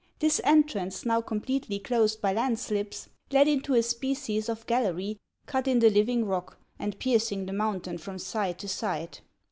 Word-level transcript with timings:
This 0.17 0.41
entrance, 0.43 1.05
now 1.05 1.21
completely 1.21 1.77
closed 1.77 2.21
by 2.21 2.33
landslips, 2.33 3.07
led 3.29 3.47
into 3.47 3.75
a 3.75 3.77
18 3.77 3.77
HANS 3.77 3.85
OF 3.85 3.89
ICELAND. 3.91 3.97
species 4.09 4.49
of 4.49 4.65
gallery 4.65 5.17
cut 5.45 5.67
in 5.67 5.77
the 5.77 5.91
living 5.91 6.25
rock, 6.25 6.57
and 6.79 6.97
piercing 6.97 7.45
the 7.45 7.53
mountain 7.53 7.99
from 7.99 8.17
side 8.17 8.57
to 8.57 8.67
side. 8.67 9.19